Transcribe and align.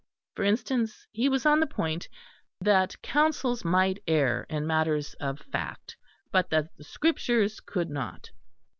For 0.33 0.43
instance, 0.43 1.05
he 1.11 1.29
was 1.29 1.45
on 1.45 1.59
the 1.59 1.67
point 1.67 2.09
that 2.59 2.99
Councils 3.03 3.63
might 3.63 4.01
err 4.07 4.47
in 4.49 4.65
matters 4.65 5.13
of 5.19 5.37
fact, 5.39 5.95
but 6.31 6.49
that 6.49 6.75
the 6.75 6.83
Scriptures 6.83 7.59
could 7.59 7.91
not. 7.91 8.31